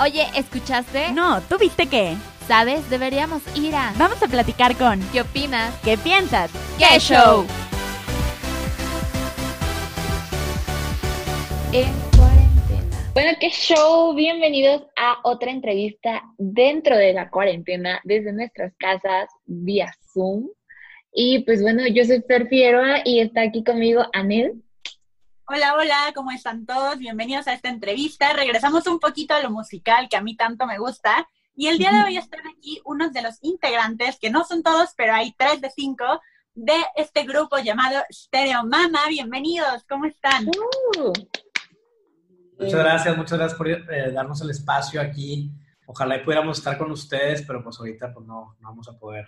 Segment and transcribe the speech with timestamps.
[0.00, 1.10] Oye, ¿escuchaste?
[1.10, 2.14] No, ¿tú viste qué?
[2.46, 2.88] ¿Sabes?
[2.88, 3.92] Deberíamos ir a...
[3.98, 5.00] Vamos a platicar con...
[5.10, 5.74] ¿Qué opinas?
[5.82, 6.52] ¿Qué piensas?
[6.78, 7.44] ¡Qué show!
[11.72, 13.10] En cuarentena.
[13.12, 14.14] Bueno, qué show.
[14.14, 20.46] Bienvenidos a otra entrevista dentro de la cuarentena, desde nuestras casas, vía Zoom.
[21.12, 24.62] Y pues bueno, yo soy Fer Figueroa y está aquí conmigo Anel.
[25.50, 26.98] Hola, hola, ¿cómo están todos?
[26.98, 28.34] Bienvenidos a esta entrevista.
[28.34, 31.26] Regresamos un poquito a lo musical que a mí tanto me gusta.
[31.54, 34.90] Y el día de hoy están aquí unos de los integrantes, que no son todos,
[34.94, 36.04] pero hay tres de cinco,
[36.52, 39.00] de este grupo llamado Stereo Mama.
[39.08, 40.48] Bienvenidos, ¿cómo están?
[40.48, 41.14] Uh,
[42.58, 45.50] Muchas gracias, muchas gracias por eh, darnos el espacio aquí.
[45.86, 49.26] Ojalá y pudiéramos estar con ustedes, pero pues ahorita pues no, no vamos a poder.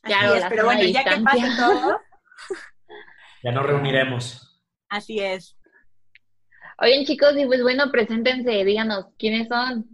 [0.00, 1.98] Claro, es, pero bueno, ya que pase todo,
[3.44, 4.58] Ya nos reuniremos.
[4.88, 5.54] así es.
[6.78, 9.84] Oigan chicos, y pues bueno, preséntense, díganos, ¿quiénes son?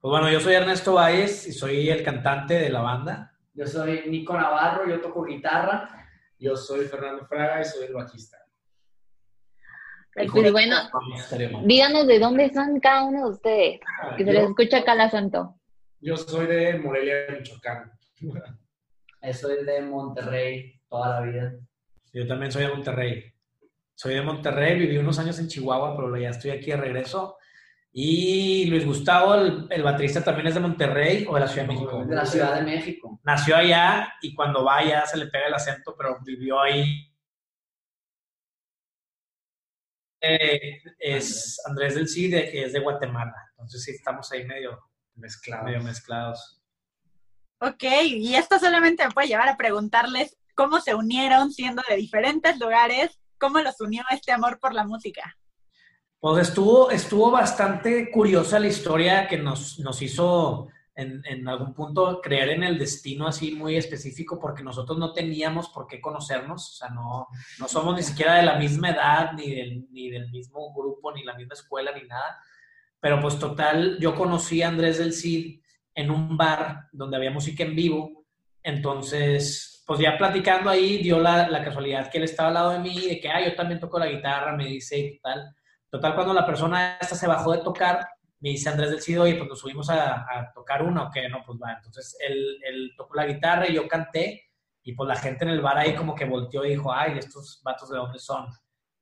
[0.00, 3.32] Pues bueno, yo soy Ernesto Valles y soy el cantante de la banda.
[3.52, 6.08] Yo soy Nico Navarro, yo toco guitarra.
[6.38, 8.38] Yo soy Fernando Fraga y soy el bajista.
[10.14, 10.76] Pues bueno,
[11.64, 13.80] díganos de dónde son cada uno de ustedes,
[14.16, 15.56] que se les escucha acá el acento.
[16.00, 17.92] yo soy de Morelia, Michoacán.
[19.32, 21.54] Soy de Monterrey toda la vida.
[22.12, 23.32] Yo también soy de Monterrey.
[23.94, 27.36] Soy de Monterrey, viví unos años en Chihuahua, pero ya estoy aquí de regreso.
[27.90, 31.72] Y Luis Gustavo, el, el baterista, también es de Monterrey o de la Ciudad de
[31.74, 32.04] México.
[32.04, 33.20] De la Ciudad de México.
[33.24, 37.12] Nació allá y cuando va allá se le pega el acento, pero vivió ahí.
[40.20, 43.34] Eh, es Andrés del Cid, que es de Guatemala.
[43.52, 44.78] Entonces sí, estamos ahí medio,
[45.14, 45.64] Mezclado.
[45.64, 46.60] medio mezclados.
[47.60, 52.58] Ok, y esto solamente me puede llevar a preguntarles cómo se unieron siendo de diferentes
[52.58, 55.36] lugares, cómo los unió este amor por la música.
[56.18, 62.20] Pues estuvo, estuvo bastante curiosa la historia que nos, nos hizo en, en algún punto
[62.20, 66.72] creer en el destino así muy específico porque nosotros no teníamos por qué conocernos, o
[66.72, 67.28] sea, no,
[67.60, 71.22] no somos ni siquiera de la misma edad, ni del, ni del mismo grupo, ni
[71.22, 72.36] la misma escuela, ni nada.
[72.98, 75.60] Pero pues total, yo conocí a Andrés del Cid
[75.94, 78.17] en un bar donde había música en vivo,
[78.68, 82.80] entonces, pues ya platicando ahí, dio la, la casualidad que él estaba al lado de
[82.80, 85.54] mí, de que, ah, yo también toco la guitarra, me dice y tal.
[85.88, 88.06] Total, cuando la persona esta se bajó de tocar,
[88.40, 91.58] me dice Andrés del Cid, oye, pues nos subimos a, tocar una o no, pues
[91.58, 91.72] va.
[91.72, 94.50] Entonces él, él tocó la guitarra y yo canté,
[94.82, 97.62] y pues la gente en el bar ahí como que volteó y dijo, ay, estos
[97.64, 98.48] vatos de dónde son.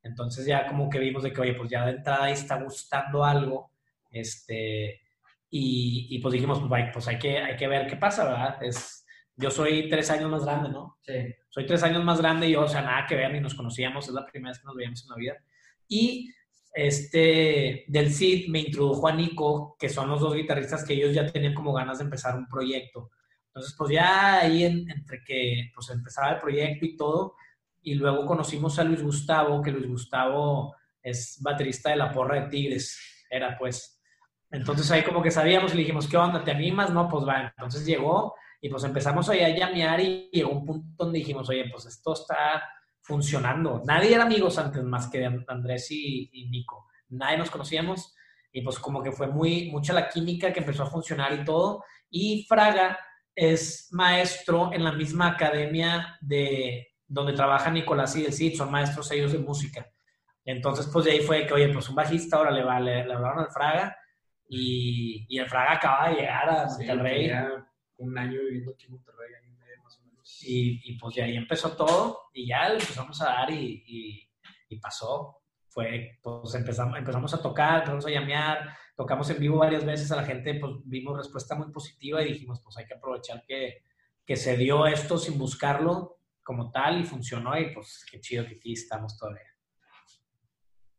[0.05, 3.25] Entonces ya como que vimos de que, oye, pues ya de entrada ahí está gustando
[3.25, 3.73] algo,
[4.13, 5.01] este,
[5.51, 8.63] y, y pues dijimos, pues, pues hay, que, hay que ver qué pasa, ¿verdad?
[8.63, 9.06] Es,
[9.37, 10.99] yo soy tres años más grande, ¿no?
[11.03, 11.13] Sí.
[11.51, 14.07] soy tres años más grande y yo, o sea, nada que ver, ni nos conocíamos,
[14.09, 15.35] es la primera vez que nos veíamos en la vida.
[15.89, 16.31] Y
[16.75, 21.27] este, del CID me introdujo a Nico, que son los dos guitarristas que ellos ya
[21.27, 23.11] tenían como ganas de empezar un proyecto.
[23.49, 27.35] Entonces, pues ya ahí en- entre que pues empezaba el proyecto y todo,
[27.83, 32.49] y luego conocimos a Luis Gustavo, que Luis Gustavo es baterista de la porra de
[32.51, 33.99] Tigres, era pues.
[34.51, 36.43] Entonces ahí como que sabíamos y le dijimos, ¿qué onda?
[36.45, 36.91] ¿Te animas?
[36.93, 37.53] No, pues va.
[37.57, 41.69] Entonces llegó y pues empezamos ahí a llamear y llegó un punto donde dijimos, oye,
[41.71, 42.63] pues esto está
[43.01, 43.83] funcionando.
[43.85, 46.87] Nadie era amigos antes más que Andrés y, y Nico.
[47.11, 48.15] Nadie nos conocíamos
[48.53, 51.85] y pues como que fue muy mucha la química que empezó a funcionar y todo.
[52.11, 52.99] Y Fraga
[53.35, 59.11] es maestro en la misma academia de donde trabaja Nicolás y el Cid, son maestros
[59.13, 59.87] ellos de música.
[60.45, 63.13] Entonces, pues de ahí fue que, oye, pues un bajista, ahora le, va, le, le
[63.13, 63.97] hablaron al Fraga
[64.49, 67.27] y, y el Fraga acaba de llegar a Sí, Monterrey.
[67.27, 67.56] tenía
[67.99, 70.39] un año viviendo aquí en Monterrey, y más o menos.
[70.43, 74.29] Y, pues de ahí empezó todo y ya le empezamos a dar y
[74.81, 75.43] pasó.
[75.69, 80.17] Fue, pues empezamos, empezamos a tocar, empezamos a llamear, tocamos en vivo varias veces a
[80.17, 83.83] la gente, pues vimos respuesta muy positiva y dijimos, pues hay que aprovechar que,
[84.25, 88.55] que se dio esto sin buscarlo como tal y funcionó y pues qué chido que
[88.55, 89.53] aquí estamos todavía.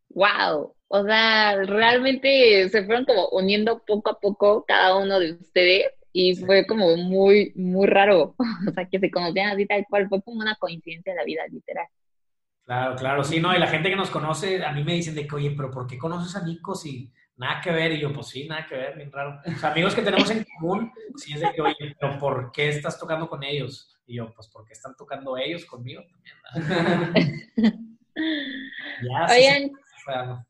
[0.10, 5.88] Wow, o sea, realmente se fueron como uniendo poco a poco cada uno de ustedes
[6.20, 8.36] y fue como muy, muy raro,
[8.68, 11.44] o sea, que se conocían así tal cual, fue como una coincidencia de la vida,
[11.52, 11.86] literal.
[12.66, 15.28] Claro, claro, sí, no, y la gente que nos conoce, a mí me dicen de
[15.28, 17.92] que, oye, pero ¿por qué conoces a Nico si nada que ver?
[17.92, 19.40] Y yo, pues sí, nada que ver, bien raro.
[19.46, 22.70] O sea, amigos que tenemos en común, sí es de que, oye, pero ¿por qué
[22.70, 23.96] estás tocando con ellos?
[24.08, 26.36] Y yo, pues porque están tocando ellos conmigo también.
[26.44, 27.14] ¿verdad?
[29.08, 30.47] ya, sí, Oigan, sí.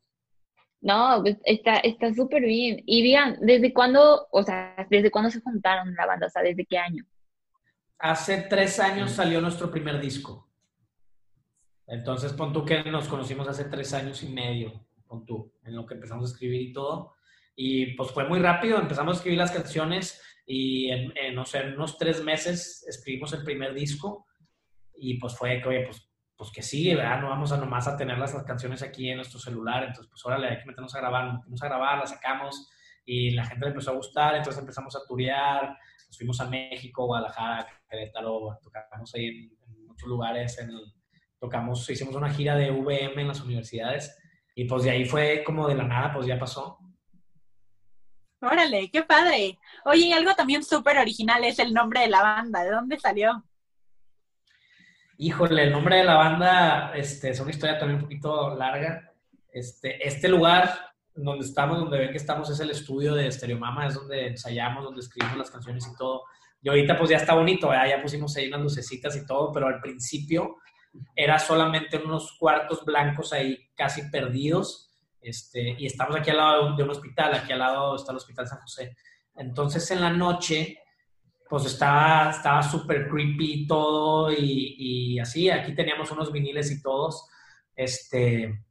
[0.80, 2.82] No, pues está está súper bien.
[2.86, 6.26] Y digan, ¿desde cuándo, o sea, desde cuándo se juntaron la banda?
[6.26, 7.04] O sea, ¿desde qué año?
[7.98, 10.48] Hace tres años salió nuestro primer disco.
[11.86, 14.86] Entonces, pon tú que nos conocimos hace tres años y medio.
[15.06, 17.14] con tú, en lo que empezamos a escribir y todo.
[17.56, 21.58] Y pues fue muy rápido, empezamos a escribir las canciones y en, en, no sé,
[21.58, 24.26] en unos tres meses escribimos el primer disco
[24.94, 26.07] y pues fue que, oye, pues,
[26.38, 27.20] pues que sí, ¿verdad?
[27.20, 30.48] No vamos a nomás a tener las, canciones aquí en nuestro celular, entonces pues órale,
[30.48, 32.70] hay que meternos a grabar, nos metimos a grabar, las sacamos
[33.04, 35.76] y la gente le empezó a gustar, entonces empezamos a turear,
[36.06, 40.70] nos fuimos a México, Guadalajara, Querétaro, tocamos ahí en, muchos lugares, en
[41.40, 44.16] tocamos, hicimos una gira de VM en las universidades
[44.54, 46.78] y pues de ahí fue como de la nada, pues ya pasó.
[48.40, 49.58] Órale, qué padre.
[49.84, 52.62] Oye, y algo también súper original es el nombre de la banda.
[52.62, 53.42] ¿De dónde salió?
[55.20, 59.12] Híjole, el nombre de la banda este, es una historia también un poquito larga.
[59.50, 60.70] Este, este lugar
[61.12, 64.84] donde estamos, donde ven que estamos, es el estudio de Stereo Mama, es donde ensayamos,
[64.84, 66.22] donde escribimos las canciones y todo.
[66.62, 67.88] Y ahorita pues ya está bonito, ¿verdad?
[67.88, 70.58] ya pusimos ahí unas lucecitas y todo, pero al principio
[71.16, 76.70] era solamente unos cuartos blancos ahí casi perdidos este, y estamos aquí al lado de
[76.70, 78.96] un, de un, hospital, aquí al lado está el Hospital San José.
[79.34, 80.78] Entonces en la noche,
[81.48, 87.28] pues estaba estaba súper creepy todo y, y, así, aquí teníamos unos viniles y todos,
[87.74, 88.64] este,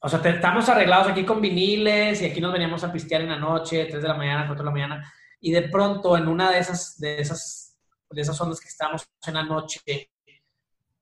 [0.00, 3.38] o sea, estamos arreglados aquí con viniles y aquí nos veníamos a pistear en la
[3.38, 6.58] noche, 3 de la mañana, 4 de la mañana, y de pronto en una de
[6.58, 7.78] esas, de esas,
[8.10, 9.80] de esas ondas que estábamos en la noche,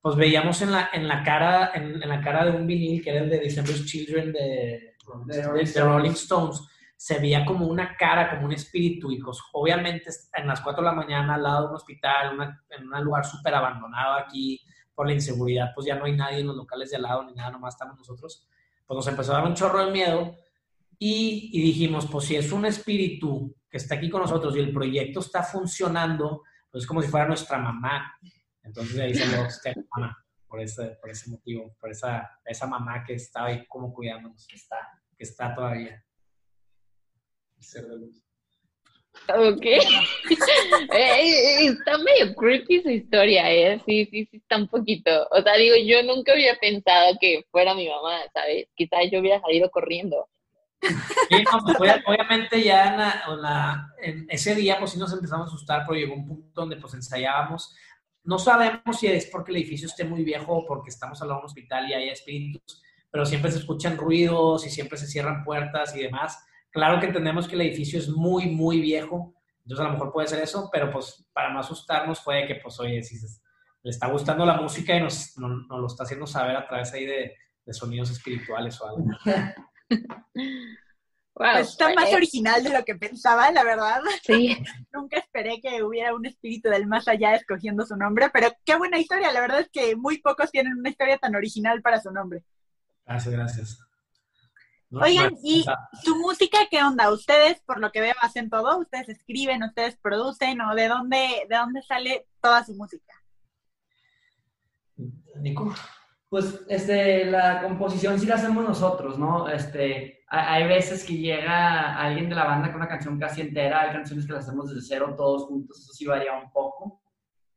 [0.00, 3.10] pues veíamos en la, en la, cara, en, en, la cara de un vinil que
[3.10, 4.94] era el de December's Children de,
[5.26, 6.60] de, de, de, Rolling Stones,
[6.96, 10.94] se veía como una cara, como un espíritu, pues obviamente en las 4 de la
[10.94, 14.61] mañana al lado de un hospital, en un lugar súper abandonado aquí
[14.94, 17.35] por la inseguridad, pues ya no hay nadie en los locales de al lado ni
[17.35, 18.46] nada, nomás estamos nosotros,
[18.87, 20.37] pues nos empezó a dar un chorro de miedo
[20.99, 25.20] y, dijimos, pues si es un espíritu que está aquí con nosotros y el proyecto
[25.20, 28.14] está funcionando, pues es como si fuera nuestra mamá.
[28.62, 33.14] Entonces ahí salió este mamá, por ese, por ese motivo, por esa, esa mamá que
[33.14, 34.76] estaba ahí como cuidándonos, que está,
[35.17, 36.02] que está todavía.
[37.64, 38.25] Ser de luz.
[39.28, 39.64] Ok.
[40.90, 43.81] está medio creepy su historia, ¿eh?
[43.87, 45.26] Sí, sí, sí, está un poquito.
[45.31, 48.66] O sea, digo, yo nunca había pensado que fuera mi mamá, ¿sabes?
[48.75, 50.28] Quizás yo hubiera salido corriendo.
[50.82, 55.14] Sí, no, pues, obviamente ya en, la, en, la, en, ese día pues sí nos
[55.14, 57.75] empezamos a asustar, pero llegó un punto donde pues ensayábamos.
[58.25, 61.40] No sabemos si es porque el edificio esté muy viejo o porque estamos al lado
[61.40, 65.43] de un hospital y hay espíritus, pero siempre se escuchan ruidos y siempre se cierran
[65.44, 66.44] puertas y demás.
[66.74, 69.32] Claro que entendemos que el edificio es muy, muy viejo,
[69.62, 72.78] entonces a lo mejor puede ser eso, pero pues para no asustarnos fue que pues
[72.80, 73.28] oye, si se,
[73.84, 76.92] le está gustando la música y nos, nos, nos, lo está haciendo saber a través
[76.92, 79.04] ahí de, de sonidos espirituales o algo.
[81.36, 84.00] Wow, pues está más eh, original de lo que pensaba, la verdad.
[84.22, 84.56] Sí.
[84.92, 89.00] Nunca esperé que hubiera un espíritu del más allá escogiendo su nombre, pero qué buena
[89.00, 89.32] historia.
[89.32, 92.44] La verdad es que muy pocos tienen una historia tan original para su nombre.
[93.04, 93.78] Gracias, gracias.
[95.02, 95.64] Oigan, no, ¿y
[96.02, 97.12] su música qué onda?
[97.12, 98.79] Ustedes, por lo que veo, hacen todo.
[98.79, 103.12] Ustedes escriben, ustedes producen, o de dónde, de dónde sale toda su música.
[105.37, 105.75] Nico.
[106.29, 109.49] Pues este, la composición sí la hacemos nosotros, ¿no?
[109.49, 113.93] Este, hay veces que llega alguien de la banda con una canción casi entera, hay
[113.93, 117.02] canciones que las hacemos desde cero todos juntos, eso sí varía un poco.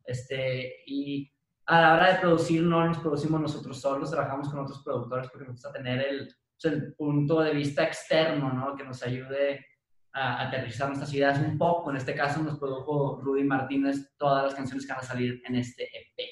[0.04, 1.32] Este, y
[1.66, 5.46] a la hora de producir no nos producimos nosotros solos, trabajamos con otros productores porque
[5.46, 8.76] nos gusta tener el, pues, el punto de vista externo, ¿no?
[8.76, 9.66] Que nos ayude
[10.14, 11.92] a aterrizar nuestras ideas un poco.
[11.92, 15.56] En este caso nos produjo Rudy Martínez todas las canciones que van a salir en
[15.56, 16.30] este EP.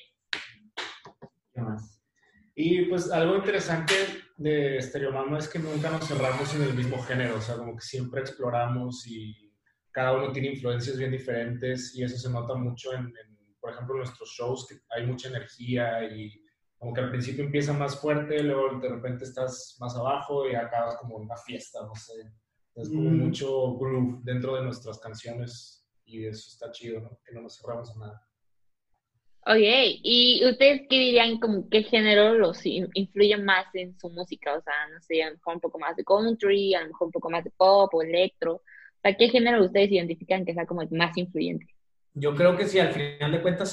[1.53, 2.01] ¿Qué más?
[2.55, 3.93] Y pues algo interesante
[4.37, 7.81] de Stereomama es que nunca nos cerramos en el mismo género, o sea, como que
[7.81, 9.53] siempre exploramos y
[9.91, 13.95] cada uno tiene influencias bien diferentes y eso se nota mucho en, en por ejemplo,
[13.95, 16.44] en nuestros shows, que hay mucha energía y
[16.85, 20.97] como que al principio empieza más fuerte, luego de repente estás más abajo y acabas
[20.97, 22.13] como una fiesta, no sé.
[22.75, 23.17] Es como mm.
[23.17, 27.17] mucho groove dentro de nuestras canciones y eso está chido, ¿no?
[27.25, 28.21] Que no nos cerramos a nada.
[29.47, 29.57] Ok,
[30.03, 34.55] ¿y ustedes qué dirían como qué género los influye más en su música?
[34.55, 37.07] O sea, no sé, a lo mejor un poco más de country, a lo mejor
[37.07, 38.57] un poco más de pop o electro.
[38.57, 41.65] O sea, ¿qué género ustedes identifican que sea como el más influyente?
[42.13, 43.71] Yo creo que si al final de cuentas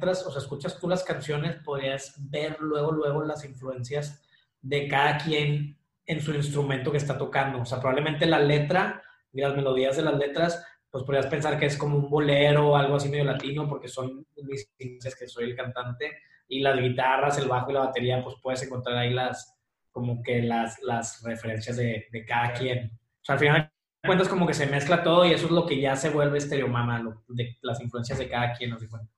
[0.00, 4.22] encuentras, o sea, escuchas tú las canciones, podrías ver luego, luego las influencias
[4.62, 7.60] de cada quien en su instrumento que está tocando.
[7.60, 9.02] O sea, probablemente la letra
[9.32, 12.76] y las melodías de las letras pues podrías pensar que es como un bolero o
[12.76, 17.46] algo así medio latino, porque son mis que soy el cantante, y las guitarras, el
[17.46, 19.56] bajo y la batería, pues puedes encontrar ahí las,
[19.92, 22.86] como que las, las referencias de, de cada quien.
[22.86, 23.72] O sea, al final
[24.04, 26.98] cuentas como que se mezcla todo y eso es lo que ya se vuelve estereomama,
[26.98, 29.12] lo, de las influencias de cada quien, ¿no se cuenta?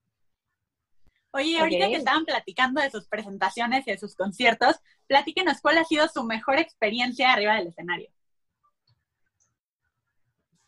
[1.33, 1.91] Oye, ahorita Ok.
[1.93, 6.25] que estaban platicando de sus presentaciones y de sus conciertos, platíquenos cuál ha sido su
[6.25, 8.11] mejor experiencia arriba del escenario.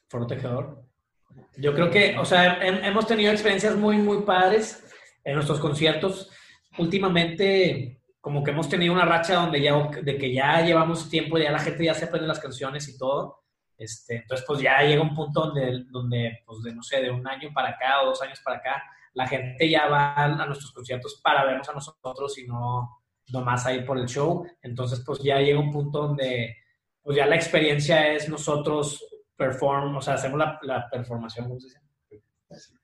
[0.08, 0.84] Foro Tejedor.
[1.56, 4.84] Yo creo que, o sea, hem- hemos tenido experiencias muy, muy padres
[5.24, 6.30] en nuestros conciertos.
[6.78, 11.50] Últimamente, como que hemos tenido una racha donde ya, de que ya llevamos tiempo, ya
[11.50, 13.42] la gente ya se aprende las canciones y todo.
[13.76, 17.26] Este, entonces, pues ya llega un punto donde, donde, pues de, no sé, de un
[17.26, 18.82] año para acá o dos años para acá,
[19.14, 23.72] la gente ya va a nuestros conciertos para vernos a nosotros y no nomás a
[23.72, 24.46] ir por el show.
[24.62, 26.56] Entonces, pues ya llega un punto donde,
[27.00, 29.04] pues ya la experiencia es nosotros
[29.36, 31.80] perform, o sea, hacemos la, la performación, ¿cómo se dice?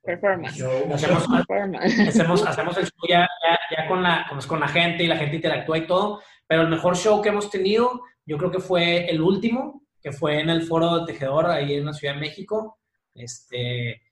[0.02, 0.62] Performance.
[0.92, 2.00] Hacemos, Performance.
[2.08, 5.16] hacemos, hacemos el show ya, ya, ya con, la, con, con la gente y la
[5.16, 9.08] gente interactúa y todo, pero el mejor show que hemos tenido, yo creo que fue
[9.08, 12.78] el último, que fue en el Foro de Tejedor, ahí en la Ciudad de México.
[13.14, 14.02] Este,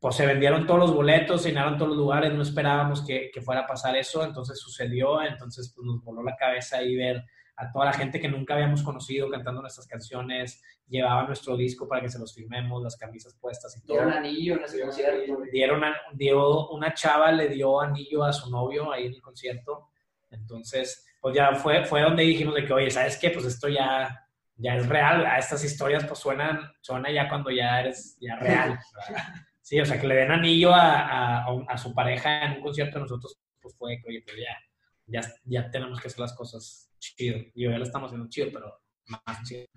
[0.00, 3.42] pues se vendieron todos los boletos, se llenaron todos los lugares, no esperábamos que, que
[3.42, 7.22] fuera a pasar eso, entonces sucedió, entonces pues nos voló la cabeza ahí ver
[7.56, 12.00] a toda la gente que nunca habíamos conocido cantando nuestras canciones, llevaba nuestro disco para
[12.00, 13.98] que se los firmemos, las camisas puestas y todo.
[13.98, 15.38] Dieron anillo en ese concierto.
[15.52, 19.90] Dieron a- dio, una chava le dio anillo a su novio ahí en el concierto.
[20.30, 23.28] Entonces, pues ya fue, fue donde dijimos de que, oye, ¿sabes qué?
[23.30, 24.26] Pues esto ya,
[24.56, 25.38] ya es real, ¿verdad?
[25.38, 28.78] Estas historias pues suenan, suena ya cuando ya eres ya real.
[29.08, 29.24] ¿verdad?
[29.70, 32.98] Sí, o sea, que le den anillo a, a, a su pareja en un concierto
[32.98, 34.58] de nosotros, pues fue oye, pues ya,
[35.06, 37.38] ya, ya tenemos que hacer las cosas chido.
[37.54, 39.68] Y ya lo estamos haciendo chido, pero más chido.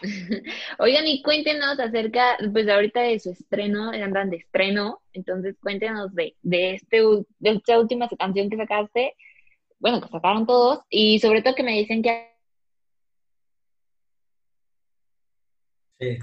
[0.78, 6.36] Oigan, y cuéntenos acerca, pues ahorita de su estreno, andan de estreno, entonces cuéntenos de,
[6.42, 9.16] de, este, de esta última canción que sacaste,
[9.80, 12.32] bueno, que sacaron todos, y sobre todo que me dicen que
[15.98, 16.16] Sí.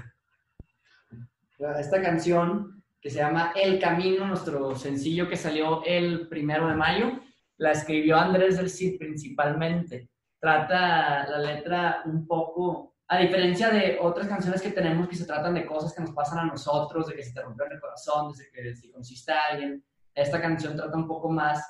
[1.58, 7.20] Esta canción que se llama El Camino, nuestro sencillo que salió el primero de mayo,
[7.56, 10.10] la escribió Andrés del Cid principalmente.
[10.38, 15.54] Trata la letra un poco, a diferencia de otras canciones que tenemos que se tratan
[15.54, 18.44] de cosas que nos pasan a nosotros, de que se te rompió el corazón, de
[18.52, 19.82] que si conociste a alguien.
[20.14, 21.66] Esta canción trata un poco más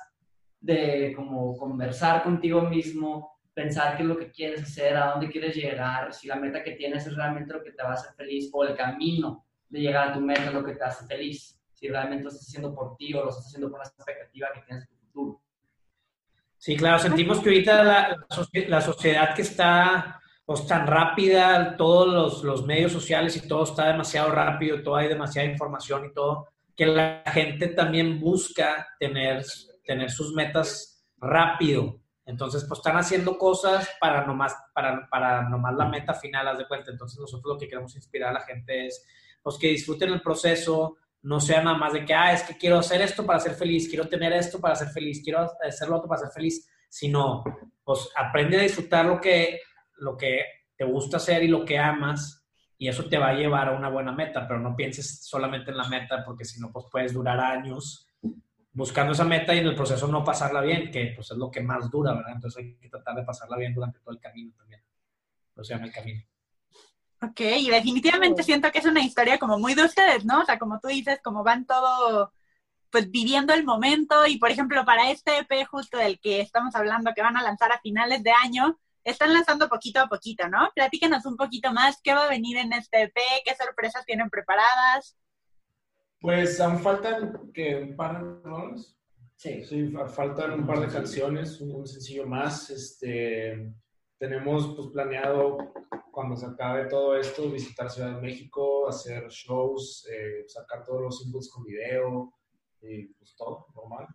[0.59, 5.55] de como conversar contigo mismo, pensar qué es lo que quieres hacer, a dónde quieres
[5.55, 8.49] llegar, si la meta que tienes es realmente lo que te va a hacer feliz
[8.51, 12.23] o el camino de llegar a tu meta lo que te hace feliz, si realmente
[12.23, 14.95] lo estás haciendo por ti o lo estás haciendo por una expectativa que tienes de
[14.95, 15.41] tu futuro.
[16.57, 18.27] Sí, claro, sentimos que ahorita la,
[18.67, 23.87] la sociedad que está pues, tan rápida, todos los, los medios sociales y todo está
[23.87, 29.43] demasiado rápido, todo hay demasiada información y todo, que la gente también busca tener,
[29.83, 31.99] tener sus metas rápido.
[32.27, 36.67] Entonces, pues están haciendo cosas para nomás, para, para nomás la meta final, haz de
[36.67, 36.91] cuenta.
[36.91, 39.07] Entonces, nosotros lo que queremos inspirar a la gente es
[39.41, 42.79] pues, que disfruten el proceso, no sea nada más de que, ah, es que quiero
[42.79, 46.09] hacer esto para ser feliz, quiero tener esto para ser feliz, quiero hacer lo otro
[46.09, 47.45] para ser feliz, sino,
[47.81, 49.61] pues aprende a disfrutar lo que,
[49.95, 50.41] lo que
[50.75, 52.45] te gusta hacer y lo que amas,
[52.77, 55.77] y eso te va a llevar a una buena meta, pero no pienses solamente en
[55.77, 58.06] la meta, porque si no, pues puedes durar años
[58.77, 61.61] buscando esa meta y en el proceso no pasarla bien, que pues es lo que
[61.61, 62.33] más dura, ¿verdad?
[62.35, 64.83] Entonces hay que tratar de pasarla bien durante todo el camino también.
[65.51, 66.23] Eso se llama el camino.
[67.23, 70.41] Ok, y definitivamente siento que es una historia como muy de ustedes, ¿no?
[70.41, 72.31] O sea, como tú dices, como van todo,
[72.91, 77.13] pues viviendo el momento y, por ejemplo, para este EP justo del que estamos hablando,
[77.15, 80.69] que van a lanzar a finales de año, están lanzando poquito a poquito, ¿no?
[80.75, 83.15] Platíquenos un poquito más, ¿qué va a venir en este EP?
[83.43, 85.17] ¿Qué sorpresas tienen preparadas?
[86.19, 88.95] Pues aún faltan que un par de rolas.
[89.35, 89.63] Sí.
[89.63, 92.69] Sí, fa- faltan un par de canciones, un, un sencillo más.
[92.71, 93.71] Este,
[94.17, 95.57] tenemos pues, planeado,
[96.11, 101.19] cuando se acabe todo esto, visitar Ciudad de México, hacer shows, eh, sacar todos los
[101.19, 102.33] singles con video
[102.81, 104.07] y pues todo, normal.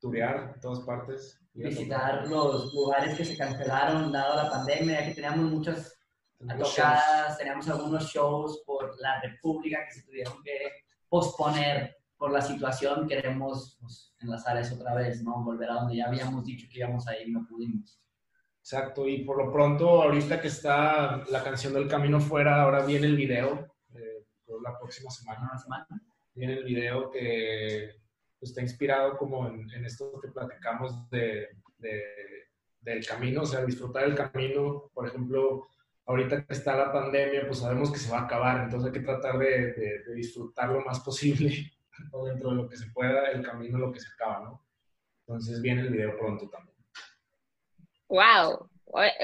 [0.00, 1.40] Turear en todas partes.
[1.54, 5.96] Visitar los lugares que se cancelaron dado la pandemia, que teníamos muchas
[6.58, 10.58] tocadas, teníamos algunos shows por la República que se tuvieron que
[11.12, 13.06] posponer por la situación.
[13.06, 15.44] Queremos pues, enlazar eso otra vez, ¿no?
[15.44, 18.00] Volver a donde ya habíamos dicho que íbamos a ir y no pudimos.
[18.60, 23.08] Exacto, y por lo pronto, ahorita que está la canción del Camino Fuera, ahora viene
[23.08, 25.40] el video, eh, por la próxima semana.
[25.50, 25.86] Una semana.
[26.34, 27.90] Viene el video que
[28.40, 32.48] está inspirado como en, en esto que platicamos de, de-
[32.80, 34.90] del camino, o sea, disfrutar el camino.
[34.94, 35.68] Por ejemplo,
[36.06, 39.06] ahorita que está la pandemia, pues sabemos que se va a acabar, entonces hay que
[39.06, 41.72] tratar de, de- de disfrutar lo más posible,
[42.12, 44.64] o dentro de lo que se pueda, el camino lo que se acaba, ¿no?
[45.20, 46.76] Entonces viene el video pronto también.
[48.08, 48.68] wow.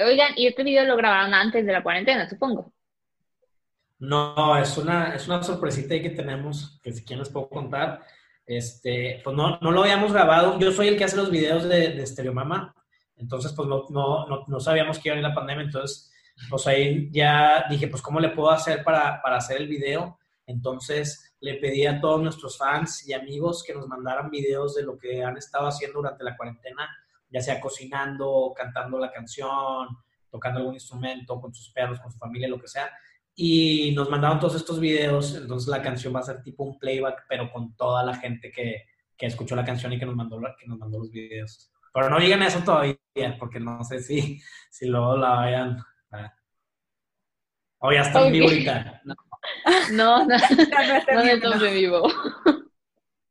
[0.03, 2.73] Oigan, y este video lo grabaron antes de la cuarentena, supongo.
[3.99, 8.01] No, es una, es una sorpresita ahí que tenemos, que si quieren les puedo contar.
[8.47, 10.57] este, pues no, no lo habíamos grabado.
[10.59, 12.73] Yo soy el que hace los videos de, de Stereo Mama,
[13.17, 16.11] entonces pues no, no, no, no sabíamos que iba a venir la pandemia, entonces
[16.49, 20.17] pues ahí ya dije, pues cómo le puedo hacer para, para hacer el video.
[20.45, 24.97] Entonces le pedí a todos nuestros fans y amigos que nos mandaran videos de lo
[24.97, 26.89] que han estado haciendo durante la cuarentena,
[27.29, 29.87] ya sea cocinando, cantando la canción,
[30.29, 32.89] tocando algún instrumento con sus perros, con su familia, lo que sea.
[33.35, 37.25] Y nos mandaron todos estos videos, entonces la canción va a ser tipo un playback,
[37.29, 40.67] pero con toda la gente que, que escuchó la canción y que nos mandó, que
[40.67, 41.71] nos mandó los videos.
[41.93, 42.97] Pero no digan eso todavía,
[43.39, 45.77] porque no sé si, si luego la vayan.
[46.11, 46.33] A-
[47.79, 49.01] O ya está en vivo ahorita.
[49.05, 49.15] No.
[49.91, 50.35] No, no,
[51.13, 52.07] No, estamos en vivo.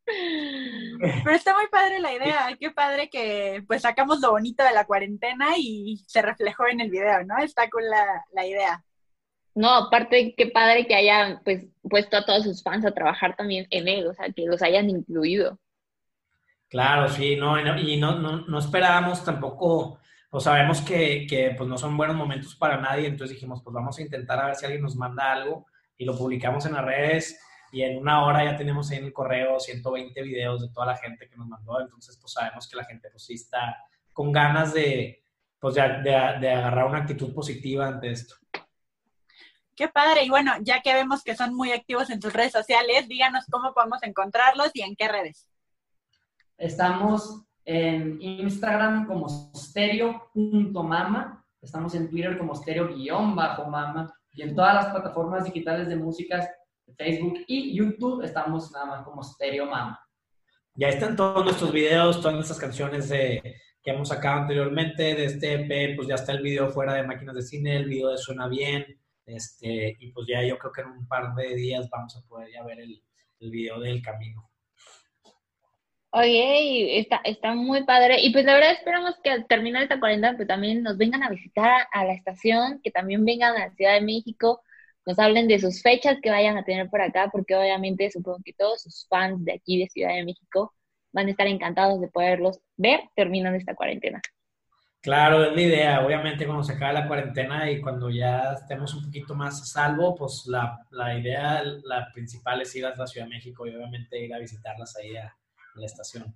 [0.06, 4.86] Pero está muy padre la idea, qué padre que pues sacamos lo bonito de la
[4.86, 7.36] cuarentena y se reflejó en el video, ¿no?
[7.38, 8.82] Está con la, la idea.
[9.54, 13.66] No, aparte, qué padre que hayan pues puesto a todos sus fans a trabajar también
[13.70, 15.58] en él, o sea, que los hayan incluido.
[16.68, 19.98] Claro, sí, no, y no, no, no esperábamos tampoco,
[20.30, 23.98] pues sabemos que, que pues no son buenos momentos para nadie, entonces dijimos, pues vamos
[23.98, 25.66] a intentar a ver si alguien nos manda algo
[25.96, 27.40] y lo publicamos en las redes
[27.72, 30.96] y en una hora ya tenemos ahí en el correo 120 videos de toda la
[30.96, 33.76] gente que nos mandó, entonces pues sabemos que la gente pues sí está
[34.12, 35.24] con ganas de,
[35.58, 38.34] pues de, de, de agarrar una actitud positiva ante esto.
[39.78, 40.24] Qué padre.
[40.24, 43.72] Y bueno, ya que vemos que son muy activos en sus redes sociales, díganos cómo
[43.72, 45.46] podemos encontrarlos y en qué redes.
[46.56, 55.44] Estamos en Instagram como stereo.mama, estamos en Twitter como stereo-mama y en todas las plataformas
[55.44, 56.48] digitales de músicas,
[56.96, 60.00] Facebook y YouTube estamos nada más como Stereo Mama.
[60.76, 65.52] Ya están todos nuestros videos, todas nuestras canciones de, que hemos sacado anteriormente de este
[65.52, 68.48] EP, pues ya está el video fuera de máquinas de cine, el video de Suena
[68.48, 68.86] Bien,
[69.26, 72.50] este, y pues ya yo creo que en un par de días vamos a poder
[72.50, 73.02] ya ver el,
[73.40, 74.47] el video del camino.
[76.18, 78.20] Oye, está, está muy padre.
[78.20, 81.30] Y pues la verdad esperamos que al terminar esta cuarentena pues también nos vengan a
[81.30, 84.60] visitar a, la estación, que también vengan a la Ciudad de México,
[85.06, 88.52] nos hablen de sus fechas que vayan a tener por acá, porque obviamente supongo que
[88.52, 90.74] todos sus fans de aquí de Ciudad de México
[91.12, 94.20] van a estar encantados de poderlos ver terminando esta cuarentena.
[95.00, 96.04] Claro, es la idea.
[96.04, 100.16] Obviamente cuando se acabe la cuarentena y cuando ya estemos un poquito más a salvo,
[100.16, 104.18] pues la, la idea, la principal es ir a la Ciudad de México y obviamente
[104.18, 105.32] ir a visitarlas ahí a
[105.78, 106.34] la estación.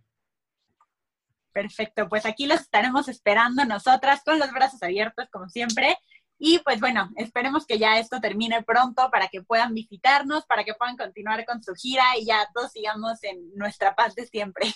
[1.52, 5.98] Perfecto, pues aquí los estaremos esperando nosotras con los brazos abiertos, como siempre.
[6.38, 10.74] Y pues bueno, esperemos que ya esto termine pronto para que puedan visitarnos, para que
[10.74, 14.66] puedan continuar con su gira y ya todos sigamos en nuestra paz de siempre.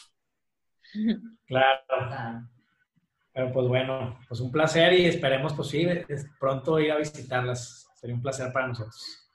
[1.46, 2.48] Claro.
[3.32, 5.86] Pero pues bueno, pues un placer y esperemos pues sí,
[6.38, 7.88] pronto ir a visitarlas.
[7.94, 9.25] Sería un placer para nosotros.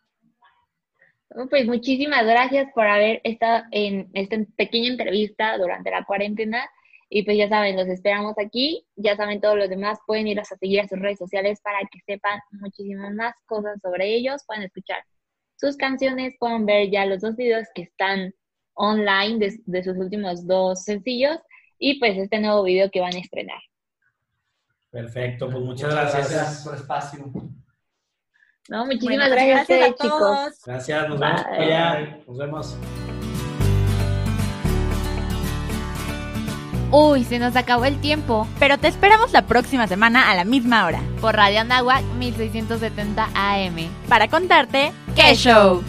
[1.50, 6.70] Pues muchísimas gracias por haber estado en esta pequeña entrevista durante la cuarentena.
[7.10, 8.86] Y pues ya saben, los esperamos aquí.
[8.96, 12.00] Ya saben, todos los demás pueden ir a seguir a sus redes sociales para que
[12.06, 14.44] sepan muchísimas más cosas sobre ellos.
[14.46, 15.04] Pueden escuchar
[15.56, 18.34] sus canciones, pueden ver ya los dos videos que están
[18.74, 21.38] online de, de sus últimos dos sencillos
[21.78, 23.60] y pues este nuevo video que van a estrenar.
[24.92, 26.64] Perfecto, pues muchas gracias.
[26.64, 27.32] por el espacio.
[28.70, 28.86] ¿No?
[28.86, 30.20] Muchísimas gracias, a ustedes, a chicos.
[30.20, 30.54] todos.
[30.66, 32.18] Gracias, nos vemos allá.
[32.28, 32.78] Nos vemos.
[36.94, 38.48] Uy, se nos acabó el tiempo.
[38.60, 43.90] Pero te esperamos la próxima semana a la misma hora Por Radio Anáhuac 1670 AM.
[44.10, 45.82] para contarte ¡Qué show!